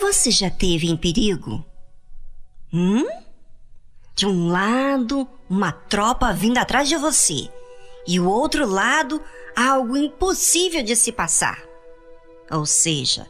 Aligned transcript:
Você 0.00 0.30
já 0.30 0.50
teve 0.50 0.88
em 0.88 0.96
perigo? 0.96 1.64
Hum? 2.72 3.06
De 4.14 4.26
um 4.26 4.48
lado, 4.48 5.28
uma 5.48 5.72
tropa 5.72 6.32
vindo 6.32 6.58
atrás 6.58 6.88
de 6.88 6.96
você, 6.96 7.50
e 8.06 8.18
o 8.18 8.28
outro 8.28 8.66
lado, 8.66 9.22
algo 9.54 9.96
impossível 9.96 10.82
de 10.82 10.96
se 10.96 11.12
passar. 11.12 11.62
Ou 12.50 12.64
seja, 12.64 13.28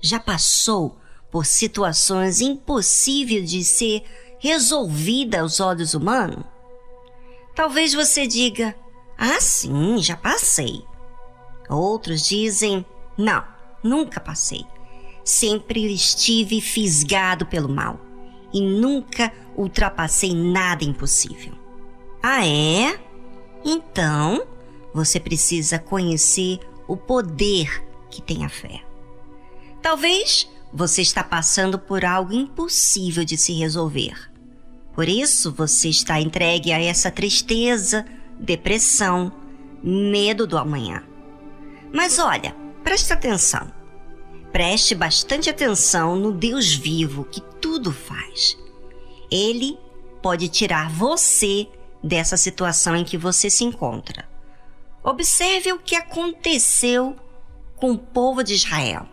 já 0.00 0.20
passou 0.20 0.96
por 1.30 1.46
situações 1.46 2.40
impossíveis 2.40 3.50
de 3.50 3.64
ser 3.64 4.04
resolvida 4.38 5.40
aos 5.40 5.60
olhos 5.60 5.94
humanos? 5.94 6.44
Talvez 7.54 7.94
você 7.94 8.26
diga: 8.26 8.74
Ah, 9.16 9.40
sim, 9.40 9.98
já 10.02 10.16
passei. 10.16 10.84
Outros 11.68 12.26
dizem: 12.26 12.84
Não, 13.16 13.44
nunca 13.82 14.20
passei. 14.20 14.64
Sempre 15.24 15.92
estive 15.92 16.60
fisgado 16.60 17.46
pelo 17.46 17.68
mal 17.68 18.00
e 18.52 18.60
nunca 18.60 19.32
ultrapassei 19.56 20.34
nada 20.34 20.84
impossível. 20.84 21.52
Ah, 22.22 22.46
é? 22.46 22.98
Então, 23.64 24.44
você 24.92 25.18
precisa 25.18 25.78
conhecer 25.78 26.60
o 26.86 26.96
poder 26.96 27.84
que 28.10 28.20
tem 28.20 28.44
a 28.44 28.48
fé. 28.48 28.82
Talvez 29.80 30.48
você 30.72 31.02
está 31.02 31.22
passando 31.22 31.78
por 31.78 32.04
algo 32.04 32.32
impossível 32.32 33.24
de 33.24 33.36
se 33.36 33.52
resolver. 33.52 34.30
Por 34.94 35.08
isso 35.08 35.52
você 35.52 35.88
está 35.88 36.20
entregue 36.20 36.72
a 36.72 36.80
essa 36.80 37.10
tristeza, 37.10 38.04
depressão, 38.38 39.32
medo 39.82 40.46
do 40.46 40.58
amanhã. 40.58 41.02
Mas 41.92 42.18
olha, 42.18 42.54
preste 42.84 43.12
atenção. 43.12 43.81
Preste 44.52 44.94
bastante 44.94 45.48
atenção 45.48 46.14
no 46.14 46.30
Deus 46.30 46.74
vivo 46.74 47.24
que 47.24 47.40
tudo 47.60 47.90
faz. 47.90 48.58
Ele 49.30 49.78
pode 50.22 50.46
tirar 50.48 50.90
você 50.90 51.66
dessa 52.04 52.36
situação 52.36 52.94
em 52.94 53.02
que 53.02 53.16
você 53.16 53.48
se 53.48 53.64
encontra. 53.64 54.28
Observe 55.02 55.72
o 55.72 55.78
que 55.78 55.96
aconteceu 55.96 57.16
com 57.76 57.92
o 57.92 57.98
povo 57.98 58.44
de 58.44 58.54
Israel. 58.54 59.06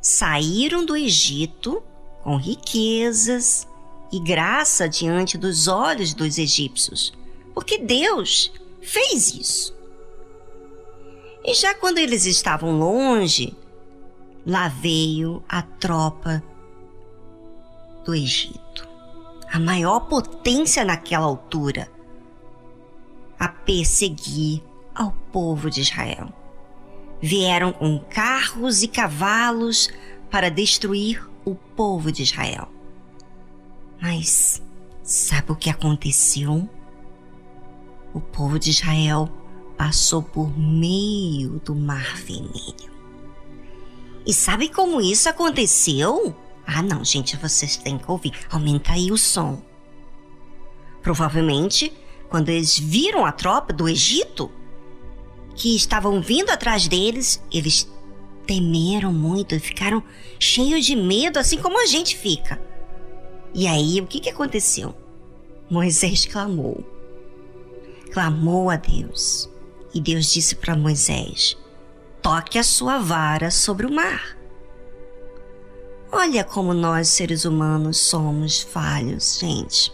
Saíram 0.00 0.86
do 0.86 0.96
Egito 0.96 1.82
com 2.22 2.36
riquezas 2.36 3.66
e 4.12 4.20
graça 4.20 4.88
diante 4.88 5.36
dos 5.36 5.66
olhos 5.66 6.14
dos 6.14 6.38
egípcios, 6.38 7.12
porque 7.52 7.78
Deus 7.78 8.52
fez 8.80 9.34
isso. 9.34 9.76
E 11.44 11.54
já 11.54 11.74
quando 11.74 11.98
eles 11.98 12.24
estavam 12.24 12.78
longe, 12.78 13.54
lá 14.46 14.68
veio 14.68 15.42
a 15.48 15.60
tropa 15.60 16.40
do 18.04 18.14
Egito, 18.14 18.88
a 19.50 19.58
maior 19.58 20.00
potência 20.00 20.84
naquela 20.84 21.26
altura, 21.26 21.90
a 23.38 23.48
perseguir 23.48 24.62
ao 24.94 25.10
povo 25.32 25.68
de 25.68 25.80
Israel. 25.80 26.32
Vieram 27.20 27.72
com 27.72 27.98
carros 27.98 28.84
e 28.84 28.88
cavalos 28.88 29.90
para 30.30 30.48
destruir 30.48 31.28
o 31.44 31.54
povo 31.54 32.12
de 32.12 32.22
Israel. 32.22 32.68
Mas 34.00 34.62
sabe 35.02 35.50
o 35.50 35.56
que 35.56 35.70
aconteceu? 35.70 36.68
O 38.14 38.20
povo 38.20 38.58
de 38.58 38.70
Israel 38.70 39.28
passou 39.76 40.22
por 40.22 40.56
meio 40.56 41.60
do 41.64 41.74
Mar 41.74 42.16
Vermelho. 42.16 42.95
E 44.26 44.34
sabe 44.34 44.68
como 44.68 45.00
isso 45.00 45.28
aconteceu? 45.28 46.34
Ah, 46.66 46.82
não, 46.82 47.04
gente, 47.04 47.36
vocês 47.36 47.76
têm 47.76 47.96
que 47.96 48.10
ouvir. 48.10 48.32
Aumenta 48.50 48.92
aí 48.92 49.12
o 49.12 49.16
som. 49.16 49.62
Provavelmente, 51.00 51.92
quando 52.28 52.48
eles 52.48 52.76
viram 52.76 53.24
a 53.24 53.30
tropa 53.30 53.72
do 53.72 53.88
Egito, 53.88 54.50
que 55.54 55.76
estavam 55.76 56.20
vindo 56.20 56.50
atrás 56.50 56.88
deles, 56.88 57.40
eles 57.52 57.88
temeram 58.44 59.12
muito 59.12 59.54
e 59.54 59.60
ficaram 59.60 60.02
cheios 60.40 60.84
de 60.84 60.96
medo, 60.96 61.38
assim 61.38 61.58
como 61.58 61.80
a 61.80 61.86
gente 61.86 62.16
fica. 62.16 62.60
E 63.54 63.68
aí, 63.68 64.00
o 64.00 64.06
que, 64.06 64.18
que 64.18 64.30
aconteceu? 64.30 64.92
Moisés 65.70 66.26
clamou. 66.26 66.84
Clamou 68.12 68.70
a 68.70 68.76
Deus. 68.76 69.48
E 69.94 70.00
Deus 70.00 70.32
disse 70.32 70.56
para 70.56 70.76
Moisés: 70.76 71.56
Toque 72.26 72.58
a 72.58 72.64
sua 72.64 72.98
vara 72.98 73.52
sobre 73.52 73.86
o 73.86 73.92
mar. 73.92 74.36
Olha 76.10 76.42
como 76.42 76.74
nós, 76.74 77.06
seres 77.06 77.44
humanos, 77.44 77.98
somos 77.98 78.62
falhos, 78.62 79.38
gente. 79.38 79.92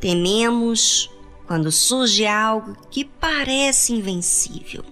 Tememos 0.00 1.14
quando 1.46 1.70
surge 1.70 2.24
algo 2.26 2.74
que 2.90 3.04
parece 3.04 3.92
invencível. 3.92 4.82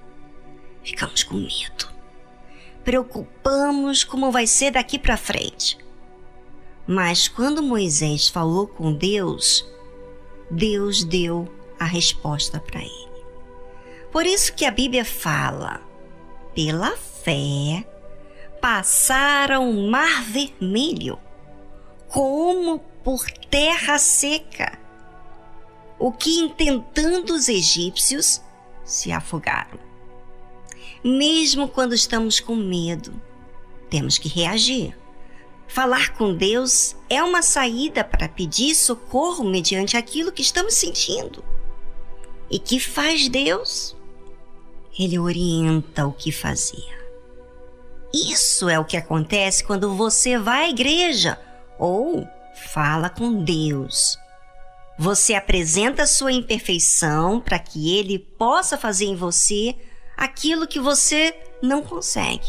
Ficamos 0.83 1.23
com 1.23 1.37
medo. 1.37 1.89
Preocupamos 2.85 4.05
como 4.05 4.31
vai 4.31 4.47
ser 4.47 4.73
daqui 4.73 4.99
para 4.99 5.17
frente. 5.17 5.79
Mas 6.87 7.29
quando 7.29 7.63
Moisés 7.63 8.29
falou 8.29 8.67
com 8.67 8.93
Deus, 8.93 9.67
Deus 10.51 11.03
deu 11.03 11.51
a 11.81 11.87
resposta 11.87 12.61
para 12.61 12.83
ele. 12.83 13.09
Por 14.13 14.27
isso 14.27 14.53
que 14.53 14.67
a 14.67 14.71
Bíblia 14.71 15.03
fala: 15.07 15.84
pela 16.55 16.97
fé 16.97 17.85
passaram 18.61 19.71
o 19.71 19.91
mar 19.91 20.23
vermelho, 20.25 21.19
como 22.09 22.79
por 23.03 23.31
terra 23.31 23.99
seca 23.99 24.79
o 25.99 26.13
que 26.13 26.39
intentando 26.39 27.35
os 27.35 27.49
egípcios 27.49 28.41
se 28.85 29.13
afogaram. 29.13 29.79
Mesmo 31.03 31.69
quando 31.69 31.95
estamos 31.95 32.41
com 32.41 32.55
medo, 32.55 33.13
temos 33.89 34.19
que 34.19 34.29
reagir. 34.29 34.97
Falar 35.67 36.15
com 36.15 36.35
Deus 36.35 36.97
é 37.09 37.23
uma 37.23 37.43
saída 37.43 38.05
para 38.05 38.29
pedir 38.29 38.75
socorro 38.75 39.45
mediante 39.45 39.97
aquilo 39.97 40.33
que 40.33 40.43
estamos 40.43 40.75
sentindo. 40.75 41.45
E 42.51 42.59
que 42.59 42.79
faz 42.79 43.29
Deus? 43.29 43.97
Ele 44.99 45.19
orienta 45.19 46.07
o 46.07 46.13
que 46.13 46.31
fazer. 46.31 46.85
Isso 48.13 48.69
é 48.69 48.79
o 48.79 48.85
que 48.85 48.97
acontece 48.97 49.65
quando 49.65 49.95
você 49.97 50.39
vai 50.39 50.67
à 50.67 50.71
igreja 50.71 51.39
ou 51.79 52.27
fala 52.73 53.11
com 53.11 53.43
Deus 53.43 54.17
você 54.99 55.35
apresenta 55.35 56.07
sua 56.07 56.33
imperfeição 56.33 57.41
para 57.41 57.59
que 57.59 57.97
ele 57.99 58.19
possa 58.19 58.79
fazer 58.79 59.07
em 59.07 59.17
você 59.17 59.75
aquilo 60.17 60.69
que 60.69 60.79
você 60.79 61.37
não 61.61 61.83
consegue. 61.83 62.47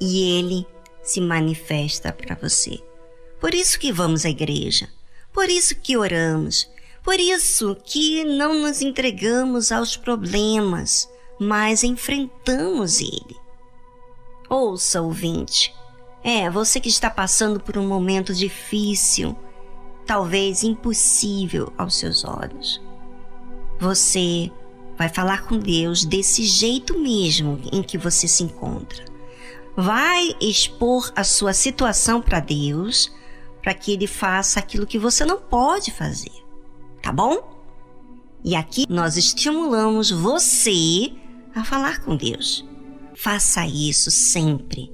E 0.00 0.38
ele 0.38 0.66
se 1.02 1.20
manifesta 1.20 2.12
para 2.12 2.34
você. 2.34 2.80
Por 3.40 3.54
isso 3.54 3.78
que 3.78 3.92
vamos 3.92 4.26
à 4.26 4.30
igreja, 4.30 4.88
por 5.32 5.48
isso 5.48 5.74
que 5.76 5.96
oramos, 5.96 6.68
por 7.02 7.18
isso 7.18 7.76
que 7.84 8.24
não 8.24 8.60
nos 8.60 8.82
entregamos 8.82 9.72
aos 9.72 9.96
problemas, 9.96 11.08
mas 11.38 11.82
enfrentamos 11.82 13.00
ele. 13.00 13.36
Ouça, 14.48 15.00
ouvinte. 15.00 15.74
É, 16.22 16.50
você 16.50 16.80
que 16.80 16.88
está 16.88 17.08
passando 17.08 17.58
por 17.60 17.78
um 17.78 17.86
momento 17.86 18.34
difícil, 18.34 19.34
talvez 20.06 20.62
impossível 20.62 21.72
aos 21.78 21.96
seus 21.96 22.24
olhos. 22.24 22.82
Você 23.78 24.50
vai 24.98 25.08
falar 25.08 25.46
com 25.46 25.58
Deus 25.58 26.04
desse 26.04 26.44
jeito 26.44 26.98
mesmo 26.98 27.58
em 27.72 27.82
que 27.82 27.96
você 27.96 28.28
se 28.28 28.42
encontra. 28.42 29.04
Vai 29.74 30.34
expor 30.40 31.10
a 31.16 31.24
sua 31.24 31.54
situação 31.54 32.20
para 32.20 32.40
Deus, 32.40 33.10
para 33.62 33.72
que 33.72 33.92
ele 33.92 34.06
faça 34.06 34.58
aquilo 34.58 34.86
que 34.86 34.98
você 34.98 35.24
não 35.24 35.38
pode 35.40 35.90
fazer. 35.90 36.39
Tá 37.10 37.14
bom? 37.14 37.42
E 38.44 38.54
aqui 38.54 38.86
nós 38.88 39.16
estimulamos 39.16 40.12
você 40.12 41.12
a 41.52 41.64
falar 41.64 42.04
com 42.04 42.14
Deus. 42.14 42.64
Faça 43.16 43.66
isso 43.66 44.12
sempre 44.12 44.92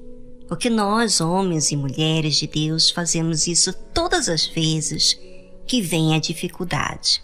porque 0.48 0.70
nós, 0.70 1.20
homens 1.20 1.72
e 1.72 1.76
mulheres 1.76 2.36
de 2.36 2.46
Deus, 2.46 2.88
fazemos 2.88 3.46
isso 3.46 3.70
todas 3.92 4.30
as 4.30 4.46
vezes 4.46 5.20
que 5.66 5.82
vem 5.82 6.14
a 6.14 6.18
dificuldade. 6.18 7.22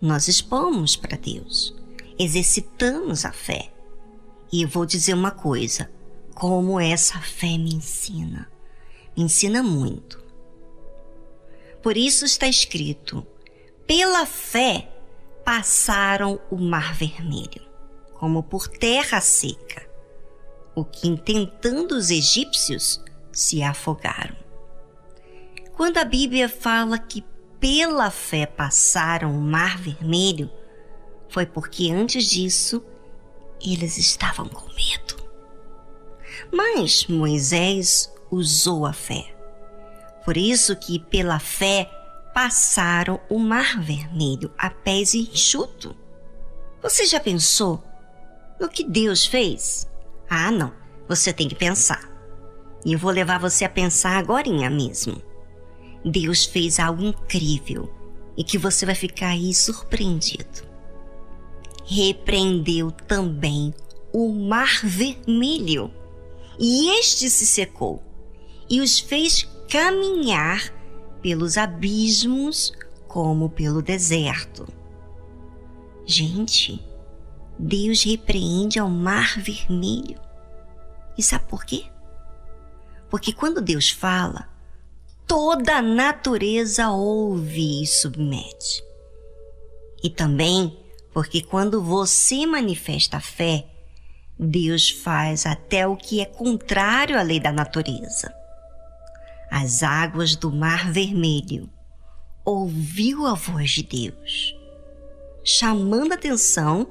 Nós 0.00 0.26
expomos 0.26 0.96
para 0.96 1.16
Deus, 1.16 1.72
exercitamos 2.18 3.24
a 3.24 3.30
fé. 3.30 3.70
E 4.50 4.62
eu 4.62 4.68
vou 4.68 4.84
dizer 4.84 5.14
uma 5.14 5.30
coisa: 5.30 5.88
como 6.34 6.80
essa 6.80 7.20
fé 7.20 7.56
me 7.56 7.74
ensina. 7.74 8.50
Me 9.16 9.22
ensina 9.22 9.62
muito. 9.62 10.20
Por 11.80 11.96
isso 11.96 12.24
está 12.24 12.48
escrito: 12.48 13.24
pela 13.86 14.26
fé 14.26 14.88
passaram 15.44 16.40
o 16.50 16.56
mar 16.56 16.94
vermelho, 16.94 17.62
como 18.14 18.42
por 18.42 18.68
terra 18.68 19.20
seca 19.20 19.86
o 20.76 20.84
que, 20.84 21.08
intentando 21.08 21.96
os 21.96 22.10
egípcios, 22.10 23.02
se 23.32 23.62
afogaram. 23.62 24.36
Quando 25.72 25.96
a 25.96 26.04
Bíblia 26.04 26.48
fala 26.48 26.98
que 26.98 27.24
pela 27.58 28.10
fé 28.10 28.44
passaram 28.44 29.34
o 29.34 29.40
Mar 29.40 29.78
Vermelho, 29.78 30.50
foi 31.30 31.46
porque 31.46 31.90
antes 31.90 32.26
disso 32.26 32.84
eles 33.60 33.96
estavam 33.96 34.46
com 34.48 34.66
medo. 34.74 35.16
Mas 36.52 37.06
Moisés 37.06 38.12
usou 38.30 38.84
a 38.84 38.92
fé. 38.92 39.34
Por 40.24 40.36
isso 40.36 40.76
que 40.76 40.98
pela 40.98 41.38
fé 41.38 41.90
passaram 42.36 43.18
o 43.30 43.38
Mar 43.38 43.80
Vermelho 43.80 44.52
a 44.58 44.68
pés 44.68 45.14
enxuto. 45.14 45.96
Você 46.82 47.06
já 47.06 47.18
pensou 47.18 47.82
no 48.60 48.68
que 48.68 48.84
Deus 48.84 49.24
fez? 49.24 49.88
Ah, 50.28 50.50
não. 50.50 50.70
Você 51.08 51.32
tem 51.32 51.48
que 51.48 51.54
pensar. 51.54 52.06
E 52.84 52.92
eu 52.92 52.98
vou 52.98 53.10
levar 53.10 53.40
você 53.40 53.64
a 53.64 53.70
pensar 53.70 54.18
agora 54.18 54.46
mesmo. 54.68 55.16
Deus 56.04 56.44
fez 56.44 56.78
algo 56.78 57.02
incrível 57.02 57.90
e 58.36 58.44
que 58.44 58.58
você 58.58 58.84
vai 58.84 58.94
ficar 58.94 59.28
aí 59.28 59.54
surpreendido. 59.54 60.62
Repreendeu 61.86 62.90
também 62.90 63.72
o 64.12 64.30
mar 64.30 64.80
vermelho, 64.84 65.90
e 66.58 66.98
este 66.98 67.30
se 67.30 67.46
secou, 67.46 68.02
e 68.68 68.82
os 68.82 68.98
fez 68.98 69.48
caminhar 69.70 70.75
pelos 71.26 71.58
abismos 71.58 72.72
como 73.08 73.50
pelo 73.50 73.82
deserto. 73.82 74.64
Gente, 76.06 76.80
Deus 77.58 78.04
repreende 78.04 78.78
ao 78.78 78.88
mar 78.88 79.36
vermelho. 79.40 80.20
E 81.18 81.24
sabe 81.24 81.46
por 81.48 81.64
quê? 81.64 81.86
Porque 83.10 83.32
quando 83.32 83.60
Deus 83.60 83.90
fala, 83.90 84.48
toda 85.26 85.78
a 85.78 85.82
natureza 85.82 86.90
ouve 86.90 87.82
e 87.82 87.86
submete. 87.88 88.84
E 90.04 90.08
também 90.08 90.78
porque 91.12 91.42
quando 91.42 91.82
você 91.82 92.46
manifesta 92.46 93.16
a 93.16 93.20
fé, 93.20 93.66
Deus 94.38 94.90
faz 94.90 95.44
até 95.44 95.88
o 95.88 95.96
que 95.96 96.20
é 96.20 96.24
contrário 96.24 97.18
à 97.18 97.22
lei 97.22 97.40
da 97.40 97.50
natureza. 97.50 98.32
As 99.50 99.82
águas 99.82 100.36
do 100.36 100.52
Mar 100.52 100.90
Vermelho 100.90 101.70
ouviu 102.44 103.26
a 103.26 103.34
voz 103.34 103.70
de 103.70 103.82
Deus, 103.82 104.54
chamando 105.44 106.12
atenção 106.12 106.86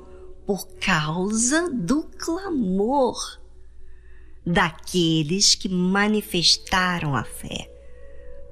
por 0.46 0.68
causa 0.80 1.69
do 1.69 2.04
clamor 2.04 3.18
daqueles 4.46 5.56
que 5.56 5.68
manifestaram 5.68 7.16
a 7.16 7.24
fé 7.24 7.72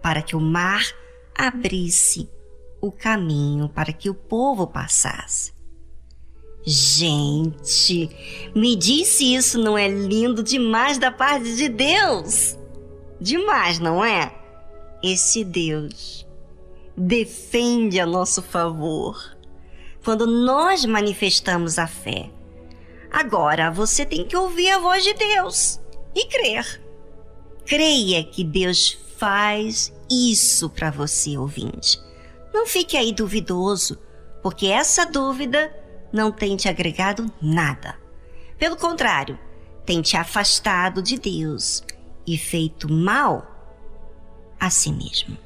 para 0.04 0.22
que 0.22 0.36
o 0.36 0.40
mar 0.40 0.84
abrisse 1.34 2.30
o 2.82 2.92
caminho 2.92 3.70
para 3.70 3.94
que 3.94 4.10
o 4.10 4.14
povo 4.14 4.68
passasse. 4.68 5.54
Gente, 6.66 8.10
me 8.54 8.76
disse 8.76 9.34
isso 9.34 9.58
não 9.58 9.78
é 9.78 9.88
lindo 9.88 10.44
demais 10.44 10.98
da 10.98 11.10
parte 11.10 11.56
de 11.56 11.70
Deus? 11.70 12.58
Demais, 13.24 13.80
não 13.80 14.04
é? 14.04 14.36
Esse 15.02 15.46
Deus 15.46 16.28
defende 16.98 17.98
a 17.98 18.06
nosso 18.06 18.42
favor 18.42 19.38
quando 20.04 20.28
nós 20.28 20.84
manifestamos 20.84 21.80
a 21.80 21.88
fé. 21.88 22.30
Agora 23.10 23.72
você 23.72 24.06
tem 24.06 24.26
que 24.28 24.36
ouvir 24.36 24.72
a 24.72 24.80
voz 24.80 25.06
de 25.06 25.14
Deus 25.14 25.80
e 26.14 26.28
crer. 26.28 26.84
Creia 27.66 28.26
que 28.26 28.44
Deus 28.44 28.92
faz 29.16 29.94
isso 30.12 30.70
para 30.70 30.92
você, 30.92 31.38
ouvinte. 31.38 31.98
Não 32.54 32.68
fique 32.68 32.98
aí 32.98 33.14
duvidoso, 33.14 33.98
porque 34.42 34.68
essa 34.68 35.06
dúvida 35.06 35.74
não 36.12 36.30
tem 36.30 36.58
te 36.58 36.68
agregado 36.68 37.32
nada. 37.42 37.96
Pelo 38.58 38.76
contrário, 38.76 39.40
tem 39.86 40.02
te 40.02 40.18
afastado 40.18 41.02
de 41.02 41.18
Deus 41.18 41.86
e 42.26 42.38
feito 42.38 42.92
mal 42.92 43.48
a 44.60 44.70
si 44.70 44.92
mesmo. 44.92 45.38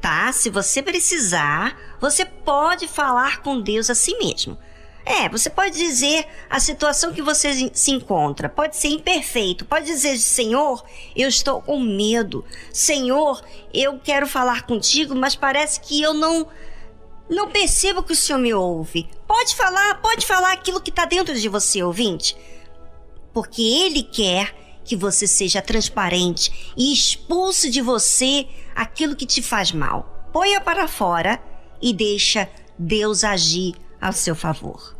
Tá? 0.00 0.32
Se 0.32 0.50
você 0.50 0.82
precisar, 0.82 1.78
você 2.00 2.24
pode 2.24 2.88
falar 2.88 3.40
com 3.42 3.60
Deus 3.60 3.88
a 3.88 3.94
si 3.94 4.16
mesmo. 4.18 4.58
É, 5.04 5.28
você 5.28 5.50
pode 5.50 5.76
dizer 5.76 6.26
a 6.48 6.60
situação 6.60 7.12
que 7.12 7.22
você 7.22 7.70
se 7.74 7.90
encontra, 7.90 8.48
pode 8.48 8.76
ser 8.76 8.88
imperfeito, 8.88 9.64
pode 9.64 9.86
dizer, 9.86 10.16
Senhor, 10.18 10.84
eu 11.16 11.28
estou 11.28 11.60
com 11.60 11.80
medo. 11.80 12.44
Senhor, 12.72 13.42
eu 13.74 13.98
quero 13.98 14.28
falar 14.28 14.62
contigo, 14.62 15.14
mas 15.14 15.34
parece 15.34 15.80
que 15.80 16.00
eu 16.00 16.14
não 16.14 16.46
não 17.28 17.48
percebo 17.50 18.02
que 18.02 18.12
o 18.12 18.16
Senhor 18.16 18.38
me 18.38 18.52
ouve. 18.52 19.08
Pode 19.26 19.56
falar, 19.56 20.00
pode 20.00 20.26
falar 20.26 20.52
aquilo 20.52 20.80
que 20.80 20.90
está 20.90 21.04
dentro 21.04 21.34
de 21.34 21.48
você, 21.48 21.82
ouvinte. 21.82 22.36
Porque 23.32 23.62
Ele 23.62 24.02
quer 24.02 24.54
que 24.84 24.96
você 24.96 25.26
seja 25.26 25.62
transparente 25.62 26.72
e 26.76 26.92
expulse 26.92 27.70
de 27.70 27.80
você 27.80 28.46
aquilo 28.74 29.16
que 29.16 29.26
te 29.26 29.42
faz 29.42 29.72
mal. 29.72 30.28
Ponha 30.32 30.60
para 30.60 30.88
fora 30.88 31.42
e 31.80 31.92
deixa 31.92 32.48
Deus 32.78 33.24
agir 33.24 33.74
a 34.00 34.12
seu 34.12 34.34
favor. 34.34 34.96